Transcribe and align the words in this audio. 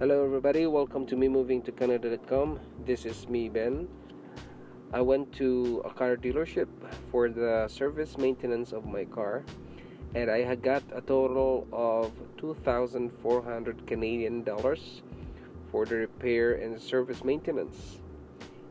Hello, 0.00 0.24
everybody. 0.24 0.66
Welcome 0.66 1.06
to 1.06 1.14
me 1.14 1.28
moving 1.28 1.62
to 1.62 1.70
Canada.com. 1.70 2.58
This 2.84 3.06
is 3.06 3.28
me, 3.28 3.48
Ben. 3.48 3.86
I 4.92 5.00
went 5.00 5.32
to 5.34 5.82
a 5.84 5.90
car 5.90 6.16
dealership 6.16 6.66
for 7.12 7.28
the 7.28 7.68
service 7.68 8.18
maintenance 8.18 8.72
of 8.72 8.86
my 8.86 9.04
car, 9.04 9.44
and 10.16 10.32
I 10.32 10.42
had 10.42 10.64
got 10.64 10.82
a 10.92 11.00
total 11.00 11.68
of 11.72 12.10
2,400 12.38 13.86
Canadian 13.86 14.42
dollars 14.42 15.02
for 15.70 15.86
the 15.86 15.94
repair 15.94 16.54
and 16.54 16.82
service 16.82 17.22
maintenance. 17.22 17.98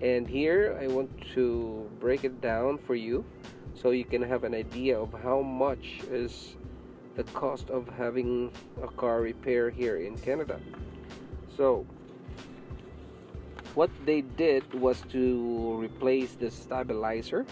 And 0.00 0.26
here 0.26 0.76
I 0.82 0.88
want 0.88 1.12
to 1.34 1.88
break 2.00 2.24
it 2.24 2.40
down 2.40 2.76
for 2.76 2.96
you 2.96 3.24
so 3.72 3.90
you 3.90 4.04
can 4.04 4.22
have 4.22 4.42
an 4.42 4.52
idea 4.52 4.98
of 4.98 5.14
how 5.22 5.42
much 5.42 6.00
is 6.10 6.56
the 7.14 7.22
cost 7.38 7.70
of 7.70 7.86
having 7.96 8.50
a 8.82 8.88
car 8.88 9.20
repair 9.20 9.70
here 9.70 9.98
in 9.98 10.18
Canada. 10.18 10.58
So, 11.56 11.86
what 13.74 13.90
they 14.04 14.22
did 14.22 14.72
was 14.74 15.00
to 15.12 15.78
replace 15.80 16.32
the 16.34 16.50
stabilizer 16.50 17.46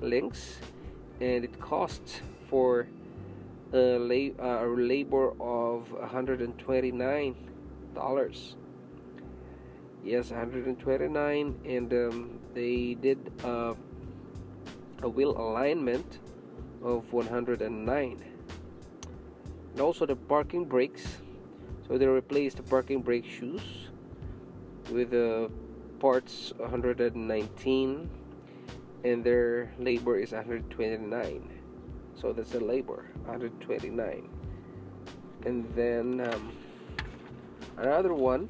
links, 0.00 0.58
and 1.20 1.44
it 1.44 1.60
cost 1.60 2.22
for 2.48 2.86
a, 3.72 3.98
la- 3.98 4.64
a 4.64 4.66
labor 4.66 5.32
of 5.40 5.90
129 5.92 7.34
dollars. 7.94 8.56
Yes, 10.02 10.30
129, 10.30 11.60
and 11.66 11.92
um, 11.92 12.38
they 12.54 12.94
did 12.94 13.18
uh, 13.44 13.74
a 15.02 15.08
wheel 15.08 15.36
alignment 15.36 16.18
of 16.82 17.12
109, 17.12 18.24
and 19.72 19.80
also 19.80 20.06
the 20.06 20.16
parking 20.16 20.64
brakes 20.64 21.18
so 21.90 21.98
they 21.98 22.06
replaced 22.06 22.56
the 22.56 22.62
parking 22.62 23.02
brake 23.02 23.24
shoes 23.24 23.90
with 24.92 25.10
the 25.10 25.46
uh, 25.46 25.48
parts 25.98 26.52
119 26.56 28.10
and 29.02 29.24
their 29.24 29.72
labor 29.76 30.16
is 30.16 30.30
129 30.30 31.50
so 32.14 32.32
that's 32.32 32.50
the 32.50 32.60
labor 32.60 33.10
129 33.26 34.28
and 35.46 35.66
then 35.74 36.20
um, 36.32 36.52
another 37.78 38.14
one 38.14 38.48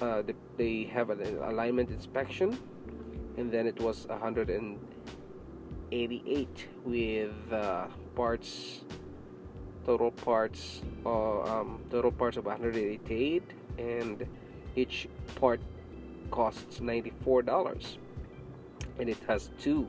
uh, 0.00 0.22
the, 0.22 0.34
they 0.56 0.84
have 0.84 1.10
an 1.10 1.20
alignment 1.44 1.90
inspection. 1.90 2.58
And 3.36 3.52
then 3.52 3.66
it 3.66 3.78
was 3.80 4.06
188 4.08 6.66
with 6.84 7.52
uh, 7.52 7.88
parts 8.14 8.80
total 9.86 10.10
parts 10.10 10.82
uh, 11.06 11.40
um, 11.42 11.80
total 11.90 12.12
parts 12.12 12.36
of 12.36 12.44
188 12.44 13.42
and 13.80 14.26
each 14.76 15.08
part 15.34 15.60
costs 16.30 16.78
$94 16.80 17.96
and 18.98 19.08
it 19.08 19.18
has 19.26 19.50
two 19.60 19.86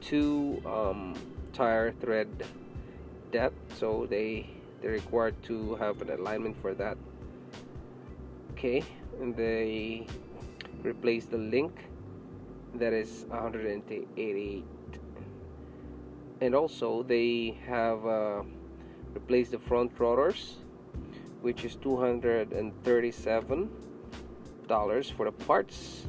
two 0.00 0.60
um, 0.66 1.14
tire 1.52 1.92
thread 2.00 2.28
depth 3.30 3.78
so 3.78 4.06
they 4.08 4.48
they're 4.80 4.92
required 4.92 5.34
to 5.42 5.74
have 5.76 6.00
an 6.02 6.10
alignment 6.10 6.56
for 6.62 6.72
that. 6.74 6.96
Okay 8.52 8.82
and 9.20 9.36
they 9.36 10.06
replace 10.82 11.26
the 11.26 11.38
link 11.38 11.72
that 12.74 12.92
is 12.92 13.26
188 13.28 14.64
and 16.40 16.54
also 16.54 17.02
they 17.02 17.58
have 17.66 18.06
uh, 18.06 18.42
replaced 19.14 19.50
the 19.50 19.58
front 19.58 19.90
rotors 19.98 20.56
which 21.42 21.64
is 21.64 21.76
237 21.76 23.70
dollars 24.66 25.10
for 25.10 25.24
the 25.24 25.32
parts. 25.32 26.04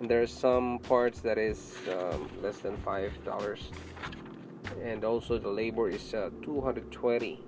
And 0.00 0.10
there 0.10 0.22
are 0.22 0.26
some 0.26 0.78
parts 0.80 1.20
that 1.20 1.38
is 1.38 1.74
um, 1.90 2.28
less 2.42 2.58
than 2.58 2.76
five 2.78 3.12
dollars. 3.24 3.70
And 4.82 5.04
also 5.04 5.38
the 5.38 5.48
labor 5.48 5.88
is 5.88 6.12
uh, 6.12 6.30
220 6.42 7.40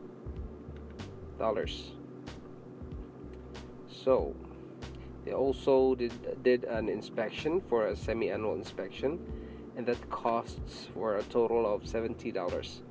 dollars. 1.39 1.93
So 3.89 4.35
they 5.25 5.33
also 5.33 5.95
did 5.95 6.43
did 6.43 6.65
an 6.65 6.89
inspection 6.89 7.61
for 7.69 7.89
a 7.89 7.97
semi-annual 7.97 8.55
inspection 8.55 9.19
and 9.77 9.87
that 9.87 10.11
costs 10.11 10.89
for 10.95 11.17
a 11.17 11.23
total 11.25 11.67
of 11.67 11.87
70 11.87 12.33
dollars. 12.33 12.83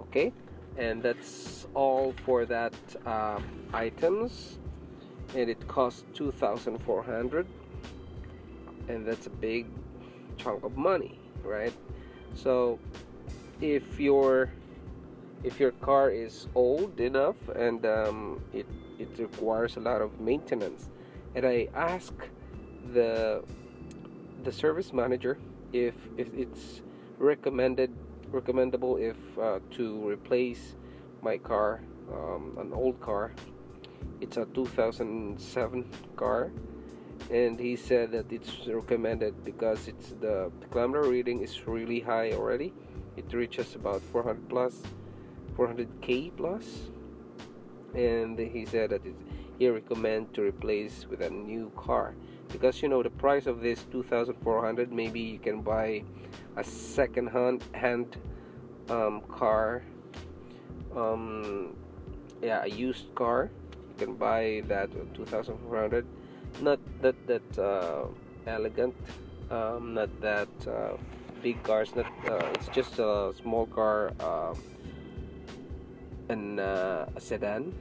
Okay 0.00 0.32
and 0.76 1.02
that's 1.02 1.66
all 1.74 2.14
for 2.24 2.46
that 2.46 2.74
uh, 3.06 3.40
items. 3.72 4.58
And 5.34 5.48
it 5.48 5.66
costs 5.68 6.04
2400 6.14 7.46
and 8.88 9.06
that's 9.06 9.26
a 9.28 9.30
big 9.30 9.66
chunk 10.36 10.64
of 10.64 10.76
money 10.76 11.20
right? 11.44 11.72
So 12.34 12.78
if 13.60 13.98
your 13.98 14.50
if 15.42 15.58
your 15.58 15.72
car 15.72 16.10
is 16.10 16.48
old 16.54 17.00
enough 17.00 17.36
and 17.56 17.84
um, 17.86 18.40
it 18.52 18.66
it 18.98 19.08
requires 19.18 19.76
a 19.76 19.80
lot 19.80 20.02
of 20.02 20.20
maintenance 20.20 20.88
and 21.34 21.46
I 21.46 21.68
ask 21.74 22.12
the 22.92 23.42
the 24.44 24.52
service 24.52 24.92
manager 24.92 25.38
if 25.72 25.94
if 26.16 26.28
it's 26.34 26.82
recommended 27.18 27.90
recommendable 28.32 28.96
if 28.96 29.16
uh, 29.38 29.58
to 29.72 30.08
replace 30.08 30.74
my 31.22 31.38
car, 31.38 31.82
um, 32.12 32.56
an 32.58 32.72
old 32.72 33.00
car. 33.00 33.32
It's 34.20 34.36
a 34.36 34.44
2007 34.46 35.90
car, 36.16 36.50
and 37.30 37.58
he 37.58 37.76
said 37.76 38.12
that 38.12 38.30
it's 38.32 38.66
recommended 38.66 39.44
because 39.44 39.88
it's 39.88 40.14
the, 40.20 40.50
kilometer 40.70 41.02
reading 41.02 41.42
is 41.42 41.66
really 41.66 42.00
high 42.00 42.32
already. 42.32 42.72
It 43.16 43.32
reaches 43.32 43.74
about 43.74 44.02
400 44.02 44.48
plus, 44.48 44.82
400k 45.56 46.36
plus, 46.36 46.64
and 47.94 48.38
he 48.38 48.64
said 48.64 48.90
that 48.90 49.04
it, 49.04 49.14
he 49.58 49.68
recommend 49.68 50.32
to 50.34 50.42
replace 50.42 51.06
with 51.10 51.20
a 51.20 51.30
new 51.30 51.70
car 51.76 52.14
because 52.52 52.82
you 52.82 52.88
know 52.88 53.02
the 53.02 53.10
price 53.10 53.46
of 53.46 53.60
this 53.60 53.84
2400 53.90 54.92
maybe 54.92 55.20
you 55.20 55.38
can 55.38 55.62
buy 55.62 56.02
a 56.56 56.64
second 56.64 57.28
hand 57.28 57.64
hand 57.72 58.16
um, 58.88 59.22
car. 59.28 59.82
Um, 60.94 61.76
yeah 62.42 62.64
a 62.64 62.68
used 62.68 63.14
car. 63.14 63.50
You 63.90 64.06
can 64.06 64.14
buy 64.16 64.62
that 64.68 64.90
2400 65.14 66.06
not 66.60 66.80
that 67.00 67.14
that 67.26 67.58
uh, 67.58 68.06
elegant 68.46 68.94
um, 69.50 69.94
not 69.94 70.10
that 70.20 70.48
uh, 70.66 70.96
big 71.42 71.62
cars 71.62 71.94
not 71.94 72.06
uh, 72.28 72.50
it's 72.54 72.68
just 72.68 72.98
a 72.98 73.32
small 73.40 73.66
car 73.66 74.12
um, 74.20 74.58
and 76.28 76.60
uh, 76.60 77.06
a 77.16 77.20
sedan. 77.20 77.74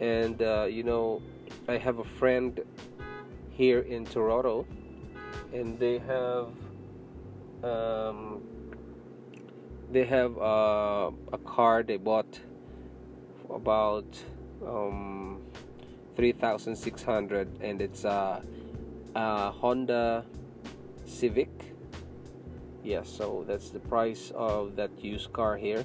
And 0.00 0.42
uh, 0.42 0.66
you 0.68 0.82
know 0.82 1.22
I 1.68 1.78
have 1.78 1.98
a 1.98 2.04
friend 2.04 2.60
here 3.52 3.80
in 3.80 4.04
Toronto 4.04 4.66
and 5.52 5.78
they 5.78 5.98
have 5.98 6.48
um, 7.62 8.42
they 9.90 10.04
have 10.04 10.36
uh, 10.38 11.10
a 11.32 11.38
car 11.44 11.82
they 11.82 11.96
bought 11.96 12.40
about 13.50 14.06
um, 14.66 15.40
3600 16.16 17.60
and 17.60 17.80
it's 17.80 18.04
a, 18.04 18.42
a 19.14 19.50
Honda 19.50 20.24
Civic. 21.04 21.50
Yeah, 22.82 23.02
so 23.04 23.44
that's 23.46 23.70
the 23.70 23.78
price 23.78 24.32
of 24.34 24.76
that 24.76 24.90
used 25.02 25.32
car 25.32 25.56
here. 25.56 25.84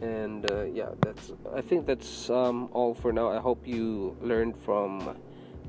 And 0.00 0.50
uh, 0.50 0.62
yeah, 0.62 0.88
that's. 1.02 1.30
I 1.54 1.60
think 1.60 1.86
that's 1.86 2.30
um, 2.30 2.70
all 2.72 2.94
for 2.94 3.12
now. 3.12 3.28
I 3.28 3.38
hope 3.38 3.66
you 3.66 4.16
learned 4.22 4.56
from 4.56 5.16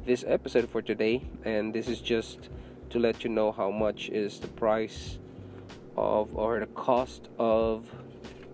this 0.06 0.24
episode 0.28 0.70
for 0.70 0.82
today. 0.82 1.24
And 1.46 1.74
this 1.74 1.88
is 1.88 2.02
just 2.02 2.50
to 2.90 3.00
let 3.00 3.24
you 3.24 3.30
know 3.30 3.52
how 3.52 3.72
much 3.72 4.10
is 4.10 4.40
the 4.40 4.48
price 4.48 5.20
of 5.98 6.36
or 6.36 6.60
the 6.60 6.68
cost 6.68 7.30
of 7.38 7.90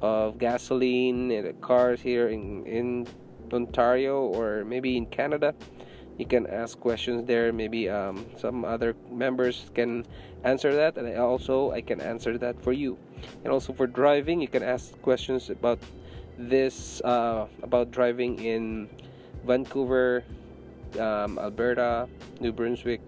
of 0.00 0.36
gasoline 0.38 1.30
in 1.30 1.44
the 1.44 1.52
cars 1.54 2.00
here 2.00 2.28
in 2.28 2.66
in 2.66 3.06
Ontario 3.52 4.22
or 4.22 4.64
maybe 4.64 4.96
in 4.96 5.06
Canada. 5.06 5.54
You 6.18 6.26
can 6.26 6.46
ask 6.46 6.78
questions 6.78 7.26
there. 7.26 7.52
Maybe 7.52 7.88
um, 7.88 8.26
some 8.36 8.64
other 8.64 8.94
members 9.10 9.70
can 9.74 10.04
answer 10.44 10.74
that, 10.74 10.96
and 10.98 11.08
also 11.16 11.70
I 11.70 11.80
can 11.80 12.00
answer 12.00 12.36
that 12.38 12.60
for 12.62 12.72
you. 12.72 12.98
And 13.44 13.52
also 13.52 13.72
for 13.72 13.86
driving, 13.86 14.40
you 14.40 14.48
can 14.48 14.62
ask 14.62 14.92
questions 15.02 15.48
about 15.48 15.78
this 16.38 17.00
uh, 17.02 17.46
about 17.62 17.90
driving 17.90 18.38
in 18.42 18.88
Vancouver, 19.46 20.24
um, 20.98 21.38
Alberta, 21.38 22.08
New 22.40 22.52
Brunswick, 22.52 23.00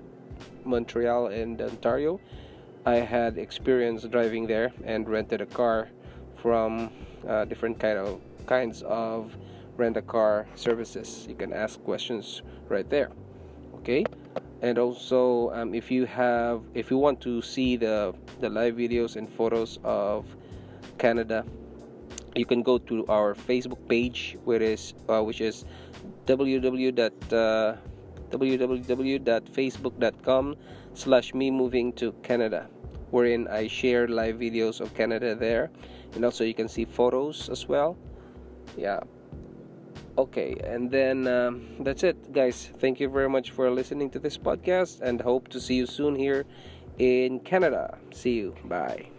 Montreal, 0.65 1.29
and 1.29 1.61
Ontario. 1.61 2.21
I 2.87 2.97
had 2.97 3.39
experience 3.39 4.03
driving 4.05 4.47
there 4.47 4.73
and 4.85 5.09
rented 5.09 5.41
a 5.41 5.47
car 5.47 5.89
from 6.35 6.91
uh, 7.27 7.45
different 7.47 7.81
kind 7.81 7.99
of 7.99 8.21
kinds 8.47 8.83
of 8.83 9.35
rent 9.77 9.97
a 9.97 10.03
car 10.03 10.47
services 10.55 11.27
you 11.29 11.35
can 11.35 11.53
ask 11.53 11.83
questions 11.83 12.43
right 12.69 12.89
there 12.91 13.11
okay 13.75 14.05
and 14.63 14.79
also 14.79 15.51
um, 15.51 15.75
if 15.75 15.91
you 15.91 16.05
have 16.05 16.63
if 16.75 16.91
you 16.91 16.99
want 16.99 17.21
to 17.21 17.41
see 17.43 17.77
the 17.77 18.15
the 18.41 18.49
live 18.49 18.75
videos 18.75 19.17
and 19.17 19.29
photos 19.29 19.79
of 19.83 20.27
Canada 20.99 21.45
you 22.37 22.45
can 22.45 22.63
go 22.63 22.79
to 22.79 23.07
our 23.07 23.35
Facebook 23.35 23.89
page 23.89 24.37
which 24.45 24.63
is 24.63 24.95
uh, 25.09 25.23
which 25.23 25.41
is 25.41 25.65
www. 26.27 27.33
Uh, 27.33 27.77
www.facebook.com 28.35 30.57
slash 30.95 31.35
me 31.35 31.51
moving 31.51 31.93
to 31.93 32.13
Canada 32.23 32.69
wherein 33.15 33.47
I 33.47 33.69
share 33.69 34.09
live 34.09 34.37
videos 34.37 34.81
of 34.81 34.93
Canada 34.95 35.37
there. 35.37 35.71
And 36.15 36.25
also 36.25 36.43
you 36.43 36.53
can 36.53 36.69
see 36.69 36.85
photos 36.85 37.49
as 37.49 37.69
well. 37.69 37.97
Yeah. 38.77 39.01
Okay 40.19 40.57
and 40.65 40.91
then 40.91 41.27
um, 41.27 41.67
that's 41.81 42.03
it 42.03 42.33
guys. 42.33 42.71
Thank 42.79 43.01
you 43.01 43.09
very 43.09 43.29
much 43.29 43.53
for 43.53 43.71
listening 43.71 44.11
to 44.11 44.19
this 44.19 44.39
podcast 44.39 45.01
and 45.01 45.21
hope 45.21 45.49
to 45.49 45.61
see 45.61 45.75
you 45.75 45.87
soon 45.87 46.15
here 46.15 46.45
in 46.99 47.41
canada. 47.41 47.99
See 48.13 48.35
you. 48.35 48.55
Bye 48.65 49.14